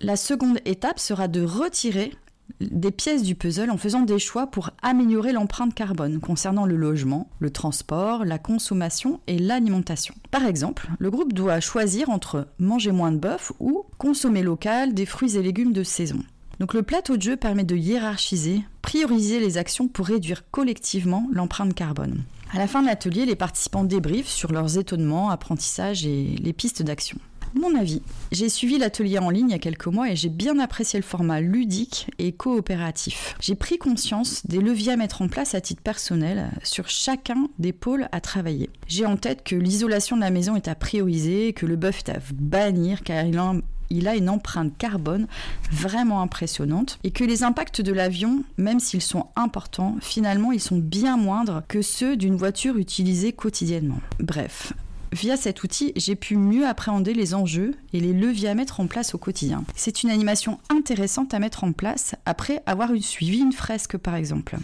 La 0.00 0.14
seconde 0.14 0.60
étape 0.66 1.00
sera 1.00 1.26
de 1.26 1.42
retirer 1.42 2.12
des 2.60 2.92
pièces 2.92 3.24
du 3.24 3.34
puzzle 3.34 3.70
en 3.70 3.76
faisant 3.76 4.02
des 4.02 4.20
choix 4.20 4.46
pour 4.46 4.70
améliorer 4.82 5.32
l'empreinte 5.32 5.74
carbone 5.74 6.20
concernant 6.20 6.64
le 6.64 6.76
logement, 6.76 7.28
le 7.40 7.50
transport, 7.50 8.24
la 8.24 8.38
consommation 8.38 9.20
et 9.26 9.38
l'alimentation. 9.38 10.14
Par 10.30 10.46
exemple, 10.46 10.90
le 11.00 11.10
groupe 11.10 11.32
doit 11.32 11.58
choisir 11.58 12.08
entre 12.08 12.46
manger 12.60 12.92
moins 12.92 13.10
de 13.10 13.18
bœuf 13.18 13.50
ou 13.58 13.84
consommer 13.98 14.42
local 14.42 14.94
des 14.94 15.06
fruits 15.06 15.36
et 15.36 15.42
légumes 15.42 15.72
de 15.72 15.82
saison. 15.82 16.20
Donc 16.60 16.74
le 16.74 16.82
plateau 16.82 17.16
de 17.16 17.22
jeu 17.22 17.36
permet 17.36 17.64
de 17.64 17.74
hiérarchiser, 17.74 18.60
prioriser 18.82 19.40
les 19.40 19.56
actions 19.56 19.88
pour 19.88 20.06
réduire 20.06 20.48
collectivement 20.50 21.26
l'empreinte 21.32 21.74
carbone. 21.74 22.22
À 22.52 22.58
la 22.58 22.66
fin 22.66 22.82
de 22.82 22.86
l'atelier, 22.86 23.24
les 23.24 23.34
participants 23.34 23.82
débriefent 23.82 24.28
sur 24.28 24.52
leurs 24.52 24.76
étonnements, 24.76 25.30
apprentissages 25.30 26.04
et 26.04 26.36
les 26.38 26.52
pistes 26.52 26.82
d'action. 26.82 27.16
Mon 27.54 27.74
avis, 27.74 28.02
j'ai 28.30 28.48
suivi 28.48 28.76
l'atelier 28.78 29.18
en 29.18 29.30
ligne 29.30 29.48
il 29.48 29.52
y 29.52 29.54
a 29.54 29.58
quelques 29.58 29.86
mois 29.86 30.10
et 30.10 30.16
j'ai 30.16 30.28
bien 30.28 30.58
apprécié 30.58 30.98
le 30.98 31.04
format 31.04 31.40
ludique 31.40 32.08
et 32.18 32.32
coopératif. 32.32 33.34
J'ai 33.40 33.54
pris 33.54 33.78
conscience 33.78 34.46
des 34.46 34.60
leviers 34.60 34.92
à 34.92 34.96
mettre 34.96 35.22
en 35.22 35.28
place 35.28 35.54
à 35.54 35.60
titre 35.60 35.82
personnel 35.82 36.50
sur 36.62 36.88
chacun 36.88 37.48
des 37.58 37.72
pôles 37.72 38.08
à 38.12 38.20
travailler. 38.20 38.68
J'ai 38.86 39.06
en 39.06 39.16
tête 39.16 39.42
que 39.44 39.56
l'isolation 39.56 40.14
de 40.14 40.20
la 40.20 40.30
maison 40.30 40.56
est 40.56 40.68
à 40.68 40.74
prioriser, 40.74 41.54
que 41.54 41.66
le 41.66 41.76
bœuf 41.76 42.00
est 42.00 42.10
à 42.10 42.18
bannir 42.34 43.02
car 43.02 43.24
il 43.24 43.38
a 43.38 43.54
il 43.90 44.08
a 44.08 44.16
une 44.16 44.28
empreinte 44.28 44.76
carbone 44.78 45.26
vraiment 45.70 46.22
impressionnante 46.22 46.98
et 47.04 47.10
que 47.10 47.24
les 47.24 47.42
impacts 47.42 47.80
de 47.80 47.92
l'avion, 47.92 48.44
même 48.56 48.80
s'ils 48.80 49.02
sont 49.02 49.26
importants, 49.36 49.96
finalement 50.00 50.52
ils 50.52 50.60
sont 50.60 50.78
bien 50.78 51.16
moindres 51.16 51.62
que 51.68 51.82
ceux 51.82 52.16
d'une 52.16 52.36
voiture 52.36 52.78
utilisée 52.78 53.32
quotidiennement. 53.32 54.00
Bref, 54.18 54.72
Via 55.12 55.36
cet 55.36 55.64
outil, 55.64 55.92
j'ai 55.96 56.14
pu 56.14 56.36
mieux 56.36 56.64
appréhender 56.64 57.14
les 57.14 57.34
enjeux 57.34 57.74
et 57.92 57.98
les 57.98 58.12
leviers 58.12 58.48
à 58.48 58.54
mettre 58.54 58.78
en 58.78 58.86
place 58.86 59.12
au 59.12 59.18
quotidien. 59.18 59.64
C'est 59.74 60.04
une 60.04 60.10
animation 60.10 60.60
intéressante 60.68 61.34
à 61.34 61.40
mettre 61.40 61.64
en 61.64 61.72
place 61.72 62.14
après 62.26 62.62
avoir 62.64 62.90
suivi 63.00 63.38
une 63.38 63.52
fresque 63.52 63.96
par 63.96 64.14
exemple. 64.14 64.56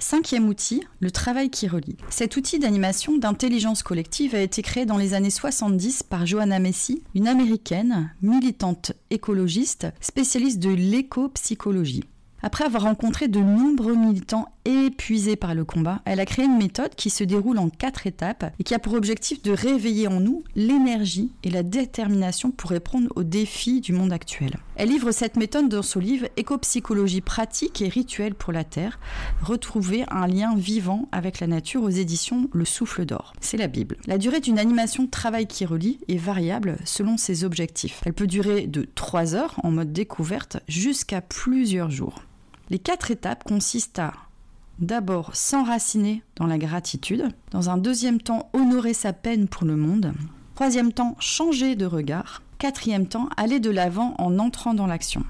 Cinquième 0.00 0.48
outil, 0.48 0.82
le 1.00 1.10
travail 1.10 1.50
qui 1.50 1.68
relie. 1.68 1.98
Cet 2.08 2.38
outil 2.38 2.58
d'animation 2.58 3.18
d'intelligence 3.18 3.82
collective 3.82 4.34
a 4.34 4.40
été 4.40 4.62
créé 4.62 4.86
dans 4.86 4.96
les 4.96 5.12
années 5.12 5.28
70 5.28 6.04
par 6.04 6.24
Johanna 6.24 6.58
Messi, 6.58 7.02
une 7.14 7.28
américaine, 7.28 8.10
militante 8.22 8.92
écologiste, 9.10 9.88
spécialiste 10.00 10.58
de 10.58 10.70
l'éco-psychologie. 10.70 12.04
Après 12.42 12.64
avoir 12.64 12.84
rencontré 12.84 13.28
de 13.28 13.40
nombreux 13.40 13.94
militants 13.94 14.48
épuisés 14.64 15.36
par 15.36 15.54
le 15.54 15.66
combat, 15.66 16.00
elle 16.06 16.20
a 16.20 16.24
créé 16.24 16.46
une 16.46 16.56
méthode 16.56 16.94
qui 16.94 17.10
se 17.10 17.22
déroule 17.22 17.58
en 17.58 17.68
quatre 17.68 18.06
étapes 18.06 18.50
et 18.58 18.64
qui 18.64 18.74
a 18.74 18.78
pour 18.78 18.94
objectif 18.94 19.42
de 19.42 19.52
réveiller 19.52 20.08
en 20.08 20.20
nous 20.20 20.42
l'énergie 20.56 21.30
et 21.44 21.50
la 21.50 21.62
détermination 21.62 22.50
pour 22.50 22.70
répondre 22.70 23.10
aux 23.16 23.24
défis 23.24 23.82
du 23.82 23.92
monde 23.92 24.14
actuel. 24.14 24.56
Elle 24.80 24.88
livre 24.88 25.12
cette 25.12 25.36
méthode 25.36 25.68
dans 25.68 25.82
son 25.82 26.00
livre 26.00 26.28
Éco-psychologie 26.38 27.20
pratique 27.20 27.82
et 27.82 27.88
rituelle 27.90 28.34
pour 28.34 28.50
la 28.50 28.64
Terre, 28.64 28.98
retrouver 29.42 30.06
un 30.08 30.26
lien 30.26 30.56
vivant 30.56 31.06
avec 31.12 31.38
la 31.38 31.46
nature 31.46 31.82
aux 31.82 31.90
éditions 31.90 32.48
Le 32.54 32.64
Souffle 32.64 33.04
d'Or. 33.04 33.34
C'est 33.42 33.58
la 33.58 33.66
Bible. 33.66 33.98
La 34.06 34.16
durée 34.16 34.40
d'une 34.40 34.58
animation 34.58 35.06
travail 35.06 35.46
qui 35.46 35.66
relie 35.66 35.98
est 36.08 36.16
variable 36.16 36.78
selon 36.86 37.18
ses 37.18 37.44
objectifs. 37.44 38.00
Elle 38.06 38.14
peut 38.14 38.26
durer 38.26 38.66
de 38.66 38.88
3 38.94 39.34
heures 39.34 39.60
en 39.64 39.70
mode 39.70 39.92
découverte 39.92 40.56
jusqu'à 40.66 41.20
plusieurs 41.20 41.90
jours. 41.90 42.22
Les 42.70 42.78
quatre 42.78 43.10
étapes 43.10 43.44
consistent 43.44 43.98
à 43.98 44.14
d'abord 44.78 45.36
s'enraciner 45.36 46.22
dans 46.36 46.46
la 46.46 46.56
gratitude, 46.56 47.28
dans 47.50 47.68
un 47.68 47.76
deuxième 47.76 48.22
temps 48.22 48.48
honorer 48.54 48.94
sa 48.94 49.12
peine 49.12 49.46
pour 49.46 49.66
le 49.66 49.76
monde, 49.76 50.14
troisième 50.54 50.94
temps 50.94 51.16
changer 51.20 51.76
de 51.76 51.84
regard, 51.84 52.40
quatrième 52.60 53.06
temps 53.06 53.30
aller 53.38 53.58
de 53.58 53.70
l'avant 53.70 54.14
en 54.18 54.38
entrant 54.38 54.74
dans 54.74 54.86
l'action. 54.86 55.24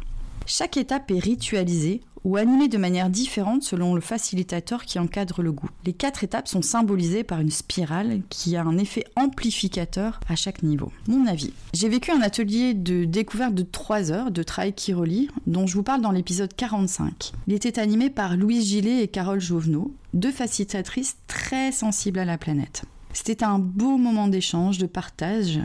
Chaque 0.46 0.76
étape 0.76 1.12
est 1.12 1.20
ritualisée 1.20 2.00
ou 2.24 2.36
animée 2.36 2.66
de 2.66 2.76
manière 2.76 3.08
différente 3.08 3.62
selon 3.62 3.94
le 3.94 4.00
facilitateur 4.00 4.84
qui 4.84 4.98
encadre 4.98 5.40
le 5.40 5.52
goût. 5.52 5.70
Les 5.86 5.92
quatre 5.92 6.24
étapes 6.24 6.48
sont 6.48 6.60
symbolisées 6.60 7.22
par 7.22 7.38
une 7.40 7.52
spirale 7.52 8.22
qui 8.30 8.56
a 8.56 8.64
un 8.64 8.76
effet 8.78 9.04
amplificateur 9.14 10.18
à 10.28 10.34
chaque 10.34 10.64
niveau. 10.64 10.90
Mon 11.06 11.24
avis. 11.28 11.52
J'ai 11.72 11.88
vécu 11.88 12.10
un 12.10 12.20
atelier 12.20 12.74
de 12.74 13.04
découverte 13.04 13.54
de 13.54 13.62
3 13.62 14.10
heures 14.10 14.32
de 14.32 14.42
travail 14.42 14.72
qui 14.72 14.92
relie, 14.92 15.28
dont 15.46 15.68
je 15.68 15.74
vous 15.74 15.84
parle 15.84 16.02
dans 16.02 16.10
l'épisode 16.10 16.52
45. 16.52 17.32
Il 17.46 17.54
était 17.54 17.78
animé 17.78 18.10
par 18.10 18.36
Louise 18.36 18.66
Gillet 18.66 19.04
et 19.04 19.08
Carole 19.08 19.40
Jouvenot, 19.40 19.94
deux 20.14 20.32
facilitatrices 20.32 21.16
très 21.28 21.70
sensibles 21.70 22.18
à 22.18 22.24
la 22.24 22.38
planète. 22.38 22.82
C'était 23.12 23.44
un 23.44 23.58
beau 23.58 23.96
moment 23.96 24.28
d'échange, 24.28 24.78
de 24.78 24.86
partage, 24.86 25.60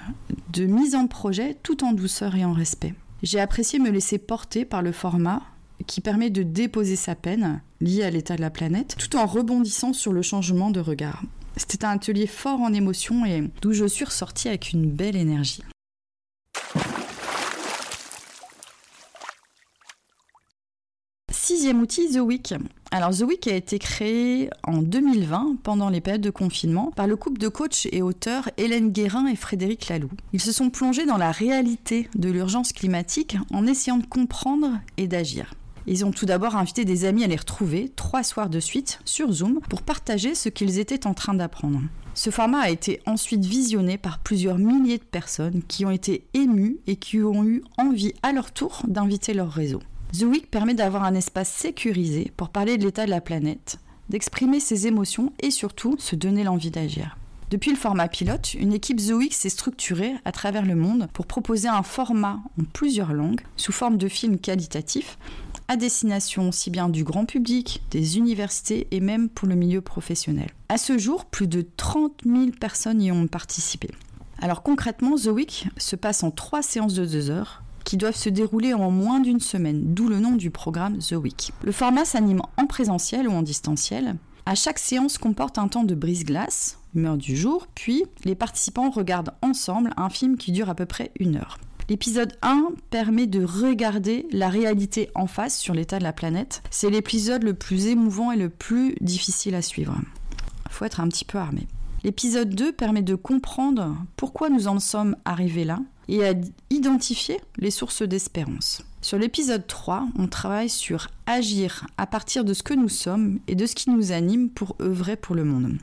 de 0.51 0.65
mise 0.65 0.95
en 0.95 1.07
projet 1.07 1.55
tout 1.63 1.83
en 1.83 1.93
douceur 1.93 2.35
et 2.35 2.45
en 2.45 2.53
respect. 2.53 2.93
J'ai 3.23 3.39
apprécié 3.39 3.79
me 3.79 3.89
laisser 3.89 4.17
porter 4.17 4.65
par 4.65 4.81
le 4.81 4.91
format 4.91 5.41
qui 5.87 6.01
permet 6.01 6.29
de 6.29 6.43
déposer 6.43 6.95
sa 6.95 7.15
peine 7.15 7.61
liée 7.81 8.03
à 8.03 8.09
l'état 8.09 8.35
de 8.35 8.41
la 8.41 8.49
planète 8.49 8.95
tout 8.97 9.17
en 9.17 9.25
rebondissant 9.25 9.93
sur 9.93 10.13
le 10.13 10.21
changement 10.21 10.71
de 10.71 10.79
regard. 10.79 11.23
C'était 11.57 11.85
un 11.85 11.91
atelier 11.91 12.27
fort 12.27 12.61
en 12.61 12.73
émotion 12.73 13.25
et 13.25 13.49
d'où 13.61 13.73
je 13.73 13.85
suis 13.85 14.05
ressortie 14.05 14.49
avec 14.49 14.71
une 14.71 14.89
belle 14.89 15.15
énergie. 15.15 15.63
Sixième 21.47 21.79
outil, 21.79 22.09
The 22.09 22.21
Week. 22.21 22.55
Alors 22.89 23.15
The 23.15 23.21
Week 23.21 23.45
a 23.45 23.53
été 23.53 23.77
créé 23.77 24.49
en 24.63 24.81
2020 24.81 25.57
pendant 25.61 25.89
les 25.89 26.01
périodes 26.01 26.23
de 26.23 26.31
confinement 26.31 26.91
par 26.95 27.05
le 27.05 27.15
couple 27.15 27.37
de 27.37 27.49
coachs 27.49 27.87
et 27.91 28.01
auteurs 28.01 28.49
Hélène 28.57 28.89
Guérin 28.89 29.27
et 29.27 29.35
Frédéric 29.35 29.87
Laloux. 29.87 30.09
Ils 30.33 30.41
se 30.41 30.51
sont 30.51 30.71
plongés 30.71 31.05
dans 31.05 31.17
la 31.17 31.31
réalité 31.31 32.09
de 32.15 32.31
l'urgence 32.31 32.73
climatique 32.73 33.37
en 33.53 33.67
essayant 33.67 33.97
de 33.97 34.07
comprendre 34.07 34.71
et 34.97 35.05
d'agir. 35.05 35.53
Ils 35.85 36.03
ont 36.03 36.09
tout 36.09 36.25
d'abord 36.25 36.55
invité 36.55 36.83
des 36.83 37.05
amis 37.05 37.23
à 37.23 37.27
les 37.27 37.35
retrouver 37.35 37.91
trois 37.95 38.23
soirs 38.23 38.49
de 38.49 38.59
suite 38.59 38.97
sur 39.05 39.31
Zoom 39.31 39.59
pour 39.69 39.83
partager 39.83 40.33
ce 40.33 40.49
qu'ils 40.49 40.79
étaient 40.79 41.05
en 41.05 41.13
train 41.13 41.35
d'apprendre. 41.35 41.81
Ce 42.15 42.31
format 42.31 42.61
a 42.61 42.69
été 42.71 43.01
ensuite 43.05 43.45
visionné 43.45 43.99
par 43.99 44.17
plusieurs 44.17 44.57
milliers 44.57 44.97
de 44.97 45.03
personnes 45.03 45.61
qui 45.67 45.85
ont 45.85 45.91
été 45.91 46.25
émues 46.33 46.77
et 46.87 46.95
qui 46.95 47.19
ont 47.21 47.43
eu 47.43 47.61
envie 47.77 48.13
à 48.23 48.31
leur 48.31 48.51
tour 48.51 48.81
d'inviter 48.87 49.35
leur 49.35 49.51
réseau. 49.51 49.83
The 50.13 50.23
Week 50.23 50.49
permet 50.49 50.73
d'avoir 50.73 51.03
un 51.03 51.15
espace 51.15 51.49
sécurisé 51.49 52.31
pour 52.37 52.49
parler 52.49 52.77
de 52.77 52.85
l'état 52.85 53.05
de 53.05 53.09
la 53.09 53.21
planète, 53.21 53.79
d'exprimer 54.09 54.59
ses 54.59 54.87
émotions 54.87 55.33
et 55.39 55.51
surtout 55.51 55.95
se 55.99 56.15
donner 56.15 56.43
l'envie 56.43 56.71
d'agir. 56.71 57.17
Depuis 57.51 57.71
le 57.71 57.77
format 57.77 58.07
pilote, 58.07 58.53
une 58.55 58.73
équipe 58.73 58.99
Zoic 58.99 59.33
s'est 59.33 59.49
structurée 59.49 60.13
à 60.25 60.31
travers 60.31 60.65
le 60.65 60.75
monde 60.75 61.07
pour 61.13 61.27
proposer 61.27 61.67
un 61.67 61.83
format 61.83 62.39
en 62.59 62.63
plusieurs 62.63 63.13
langues, 63.13 63.41
sous 63.55 63.71
forme 63.71 63.97
de 63.97 64.07
films 64.07 64.39
qualitatifs, 64.39 65.17
à 65.67 65.77
destination 65.77 66.49
aussi 66.49 66.69
bien 66.69 66.89
du 66.89 67.03
grand 67.03 67.25
public, 67.25 67.83
des 67.91 68.17
universités 68.17 68.87
et 68.91 68.99
même 68.99 69.29
pour 69.29 69.47
le 69.47 69.55
milieu 69.55 69.81
professionnel. 69.81 70.49
À 70.69 70.77
ce 70.77 70.97
jour, 70.97 71.25
plus 71.25 71.47
de 71.47 71.65
30 71.77 72.21
000 72.25 72.51
personnes 72.59 73.01
y 73.01 73.11
ont 73.11 73.27
participé. 73.27 73.89
Alors 74.39 74.63
concrètement, 74.63 75.15
The 75.15 75.27
Week 75.27 75.67
se 75.77 75.95
passe 75.95 76.23
en 76.23 76.31
trois 76.31 76.61
séances 76.61 76.93
de 76.93 77.05
deux 77.05 77.29
heures 77.29 77.63
qui 77.85 77.95
doivent 77.95 78.15
se 78.15 78.29
dérouler 78.29 78.73
en 78.73 78.91
moins 78.91 79.21
d'une 79.21 79.39
semaine, 79.39 79.93
d'où 79.93 80.09
le 80.09 80.19
nom 80.19 80.33
du 80.33 80.51
programme 80.51 80.97
The 80.97 81.13
Week. 81.13 81.53
Le 81.63 81.71
format 81.71 82.03
s'anime 82.03 82.41
en 82.57 82.65
présentiel 82.65 83.29
ou 83.29 83.31
en 83.31 83.43
distanciel. 83.43 84.17
À 84.45 84.55
chaque 84.55 84.79
séance 84.79 85.17
comporte 85.17 85.57
un 85.57 85.69
temps 85.69 85.85
de 85.85 85.95
brise-glace, 85.95 86.79
humeur 86.93 87.15
du 87.15 87.37
jour, 87.37 87.67
puis 87.73 88.03
les 88.25 88.35
participants 88.35 88.89
regardent 88.89 89.33
ensemble 89.41 89.93
un 89.95 90.09
film 90.09 90.35
qui 90.35 90.51
dure 90.51 90.69
à 90.69 90.75
peu 90.75 90.85
près 90.85 91.11
une 91.19 91.37
heure. 91.37 91.57
L'épisode 91.87 92.33
1 92.41 92.69
permet 92.89 93.27
de 93.27 93.43
regarder 93.43 94.27
la 94.31 94.49
réalité 94.49 95.09
en 95.13 95.27
face 95.27 95.57
sur 95.57 95.75
l'état 95.75 95.99
de 95.99 96.03
la 96.03 96.13
planète. 96.13 96.63
C'est 96.71 96.89
l'épisode 96.89 97.43
le 97.43 97.53
plus 97.53 97.87
émouvant 97.87 98.31
et 98.31 98.37
le 98.37 98.49
plus 98.49 98.95
difficile 99.01 99.53
à 99.53 99.61
suivre. 99.61 99.95
Faut 100.71 100.85
être 100.85 100.99
un 100.99 101.07
petit 101.07 101.25
peu 101.25 101.37
armé. 101.37 101.67
L'épisode 102.03 102.53
2 102.53 102.71
permet 102.71 103.01
de 103.01 103.15
comprendre 103.15 103.95
pourquoi 104.15 104.49
nous 104.49 104.67
en 104.67 104.79
sommes 104.79 105.15
arrivés 105.25 105.63
là 105.63 105.79
et 106.07 106.27
à 106.27 106.33
identifier 106.69 107.39
les 107.57 107.71
sources 107.71 108.01
d'espérance. 108.01 108.81
Sur 109.01 109.17
l'épisode 109.17 109.67
3, 109.67 110.07
on 110.17 110.27
travaille 110.27 110.69
sur 110.69 111.07
agir 111.25 111.85
à 111.97 112.07
partir 112.07 112.43
de 112.43 112.53
ce 112.53 112.63
que 112.63 112.73
nous 112.73 112.89
sommes 112.89 113.39
et 113.47 113.55
de 113.55 113.65
ce 113.65 113.75
qui 113.75 113.89
nous 113.89 114.11
anime 114.11 114.49
pour 114.49 114.75
œuvrer 114.81 115.15
pour 115.15 115.35
le 115.35 115.43
monde. 115.43 115.77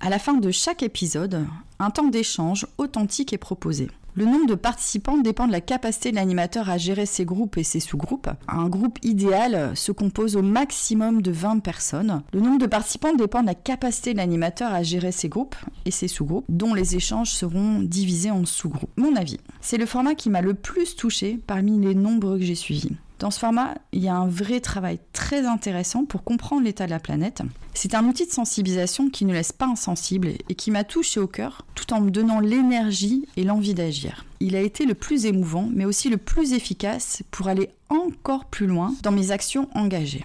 À 0.00 0.10
la 0.10 0.18
fin 0.18 0.34
de 0.34 0.50
chaque 0.50 0.82
épisode, 0.82 1.44
un 1.78 1.90
temps 1.90 2.08
d'échange 2.08 2.66
authentique 2.78 3.32
est 3.32 3.38
proposé. 3.38 3.88
Le 4.18 4.24
nombre 4.24 4.46
de 4.46 4.56
participants 4.56 5.18
dépend 5.18 5.46
de 5.46 5.52
la 5.52 5.60
capacité 5.60 6.10
de 6.10 6.16
l'animateur 6.16 6.68
à 6.68 6.76
gérer 6.76 7.06
ses 7.06 7.24
groupes 7.24 7.56
et 7.56 7.62
ses 7.62 7.78
sous-groupes. 7.78 8.28
Un 8.48 8.68
groupe 8.68 8.98
idéal 9.04 9.76
se 9.76 9.92
compose 9.92 10.34
au 10.34 10.42
maximum 10.42 11.22
de 11.22 11.30
20 11.30 11.60
personnes. 11.60 12.24
Le 12.32 12.40
nombre 12.40 12.58
de 12.58 12.66
participants 12.66 13.14
dépend 13.14 13.42
de 13.42 13.46
la 13.46 13.54
capacité 13.54 14.14
de 14.14 14.18
l'animateur 14.18 14.72
à 14.72 14.82
gérer 14.82 15.12
ses 15.12 15.28
groupes 15.28 15.54
et 15.84 15.92
ses 15.92 16.08
sous-groupes, 16.08 16.46
dont 16.48 16.74
les 16.74 16.96
échanges 16.96 17.30
seront 17.30 17.78
divisés 17.78 18.32
en 18.32 18.44
sous-groupes. 18.44 18.90
Mon 18.96 19.14
avis, 19.14 19.38
c'est 19.60 19.78
le 19.78 19.86
format 19.86 20.16
qui 20.16 20.30
m'a 20.30 20.40
le 20.40 20.54
plus 20.54 20.96
touché 20.96 21.38
parmi 21.46 21.78
les 21.78 21.94
nombreux 21.94 22.38
que 22.38 22.44
j'ai 22.44 22.56
suivis. 22.56 22.96
Dans 23.18 23.32
ce 23.32 23.40
format, 23.40 23.74
il 23.92 24.02
y 24.02 24.08
a 24.08 24.14
un 24.14 24.28
vrai 24.28 24.60
travail 24.60 25.00
très 25.12 25.44
intéressant 25.44 26.04
pour 26.04 26.22
comprendre 26.22 26.62
l'état 26.62 26.86
de 26.86 26.90
la 26.90 27.00
planète. 27.00 27.42
C'est 27.74 27.94
un 27.94 28.04
outil 28.04 28.26
de 28.26 28.30
sensibilisation 28.30 29.10
qui 29.10 29.24
ne 29.24 29.32
laisse 29.32 29.50
pas 29.50 29.66
insensible 29.66 30.28
et 30.48 30.54
qui 30.54 30.70
m'a 30.70 30.84
touché 30.84 31.18
au 31.18 31.26
cœur 31.26 31.66
tout 31.74 31.92
en 31.92 32.00
me 32.00 32.10
donnant 32.10 32.38
l'énergie 32.38 33.26
et 33.36 33.42
l'envie 33.42 33.74
d'agir. 33.74 34.24
Il 34.38 34.54
a 34.54 34.60
été 34.60 34.86
le 34.86 34.94
plus 34.94 35.26
émouvant 35.26 35.68
mais 35.72 35.84
aussi 35.84 36.08
le 36.08 36.16
plus 36.16 36.52
efficace 36.52 37.24
pour 37.32 37.48
aller 37.48 37.70
encore 37.88 38.44
plus 38.44 38.68
loin 38.68 38.94
dans 39.02 39.12
mes 39.12 39.32
actions 39.32 39.68
engagées. 39.74 40.24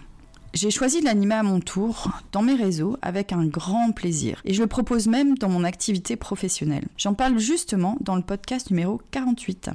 J'ai 0.54 0.70
choisi 0.70 1.00
de 1.00 1.06
l'animer 1.06 1.34
à 1.34 1.42
mon 1.42 1.60
tour, 1.60 2.12
dans 2.32 2.44
mes 2.44 2.54
réseaux, 2.54 2.96
avec 3.02 3.34
un 3.34 3.44
grand 3.44 3.92
plaisir. 3.92 4.40
Et 4.46 4.54
je 4.54 4.62
le 4.62 4.68
propose 4.68 5.08
même 5.08 5.36
dans 5.36 5.50
mon 5.50 5.64
activité 5.64 6.16
professionnelle. 6.16 6.88
J'en 6.96 7.16
parle 7.16 7.40
justement 7.40 7.98
dans 8.02 8.16
le 8.16 8.22
podcast 8.22 8.70
numéro 8.70 9.02
48. 9.10 9.72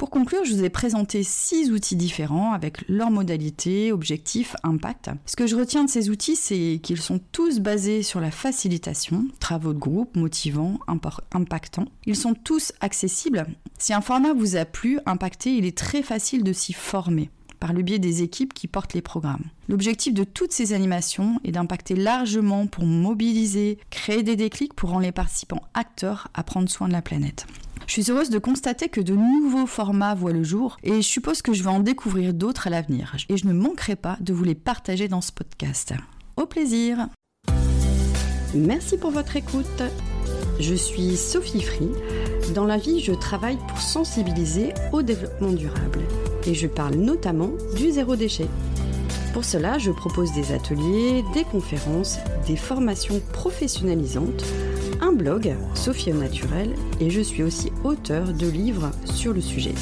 Pour 0.00 0.08
conclure, 0.08 0.46
je 0.46 0.54
vous 0.54 0.64
ai 0.64 0.70
présenté 0.70 1.22
six 1.22 1.70
outils 1.70 1.94
différents 1.94 2.54
avec 2.54 2.88
leurs 2.88 3.10
modalités, 3.10 3.92
objectifs, 3.92 4.56
impact. 4.62 5.10
Ce 5.26 5.36
que 5.36 5.46
je 5.46 5.54
retiens 5.54 5.84
de 5.84 5.90
ces 5.90 6.08
outils, 6.08 6.36
c'est 6.36 6.80
qu'ils 6.82 7.02
sont 7.02 7.20
tous 7.32 7.60
basés 7.60 8.02
sur 8.02 8.18
la 8.18 8.30
facilitation, 8.30 9.26
travaux 9.40 9.74
de 9.74 9.78
groupe, 9.78 10.16
motivants, 10.16 10.78
impactants. 11.32 11.84
Ils 12.06 12.16
sont 12.16 12.32
tous 12.32 12.72
accessibles. 12.80 13.46
Si 13.78 13.92
un 13.92 14.00
format 14.00 14.32
vous 14.32 14.56
a 14.56 14.64
plu, 14.64 14.98
impacté, 15.04 15.54
il 15.54 15.66
est 15.66 15.76
très 15.76 16.02
facile 16.02 16.44
de 16.44 16.54
s'y 16.54 16.72
former 16.72 17.28
par 17.58 17.74
le 17.74 17.82
biais 17.82 17.98
des 17.98 18.22
équipes 18.22 18.54
qui 18.54 18.68
portent 18.68 18.94
les 18.94 19.02
programmes. 19.02 19.44
L'objectif 19.68 20.14
de 20.14 20.24
toutes 20.24 20.52
ces 20.52 20.72
animations 20.72 21.38
est 21.44 21.52
d'impacter 21.52 21.94
largement 21.94 22.66
pour 22.66 22.86
mobiliser, 22.86 23.78
créer 23.90 24.22
des 24.22 24.36
déclics 24.36 24.72
pour 24.72 24.88
rendre 24.88 25.02
les 25.02 25.12
participants 25.12 25.60
acteurs 25.74 26.28
à 26.32 26.42
prendre 26.42 26.70
soin 26.70 26.88
de 26.88 26.94
la 26.94 27.02
planète. 27.02 27.44
Je 27.90 28.00
suis 28.00 28.12
heureuse 28.12 28.30
de 28.30 28.38
constater 28.38 28.88
que 28.88 29.00
de 29.00 29.16
nouveaux 29.16 29.66
formats 29.66 30.14
voient 30.14 30.32
le 30.32 30.44
jour 30.44 30.76
et 30.84 31.02
je 31.02 31.08
suppose 31.08 31.42
que 31.42 31.52
je 31.52 31.64
vais 31.64 31.70
en 31.70 31.80
découvrir 31.80 32.32
d'autres 32.32 32.68
à 32.68 32.70
l'avenir. 32.70 33.16
Et 33.28 33.36
je 33.36 33.48
ne 33.48 33.52
manquerai 33.52 33.96
pas 33.96 34.16
de 34.20 34.32
vous 34.32 34.44
les 34.44 34.54
partager 34.54 35.08
dans 35.08 35.20
ce 35.20 35.32
podcast. 35.32 35.92
Au 36.36 36.46
plaisir 36.46 37.08
Merci 38.54 38.96
pour 38.96 39.10
votre 39.10 39.34
écoute. 39.34 39.82
Je 40.60 40.72
suis 40.72 41.16
Sophie 41.16 41.62
Free. 41.62 41.90
Dans 42.54 42.64
la 42.64 42.76
vie, 42.76 43.00
je 43.00 43.10
travaille 43.10 43.58
pour 43.66 43.80
sensibiliser 43.80 44.72
au 44.92 45.02
développement 45.02 45.50
durable 45.50 46.02
et 46.46 46.54
je 46.54 46.68
parle 46.68 46.94
notamment 46.94 47.50
du 47.74 47.90
zéro 47.90 48.14
déchet. 48.14 48.46
Pour 49.32 49.44
cela, 49.44 49.78
je 49.78 49.90
propose 49.90 50.32
des 50.32 50.52
ateliers, 50.52 51.24
des 51.34 51.42
conférences, 51.42 52.18
des 52.46 52.56
formations 52.56 53.20
professionnalisantes 53.32 54.44
blog, 55.20 55.54
Sophie 55.74 56.12
au 56.12 56.14
Naturel, 56.14 56.70
et 56.98 57.10
je 57.10 57.20
suis 57.20 57.42
aussi 57.42 57.70
auteur 57.84 58.32
de 58.32 58.48
livres 58.48 58.90
sur 59.04 59.34
le 59.34 59.42
sujet. 59.42 59.74